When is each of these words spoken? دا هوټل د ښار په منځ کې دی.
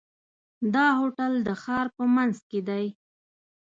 دا 0.73 0.85
هوټل 0.99 1.31
د 1.47 1.49
ښار 1.63 1.87
په 1.97 2.03
منځ 2.15 2.35
کې 2.49 2.59
دی. 2.69 2.85